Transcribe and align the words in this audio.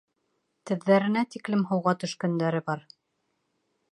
Теҙҙәренә 0.69 1.23
тиклем 1.35 1.61
һыуға 1.73 1.95
төшкәндәре 2.05 2.65
бар. 2.71 2.85